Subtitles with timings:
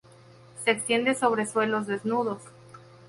[0.65, 2.41] Se extiende sobre suelos desnudos.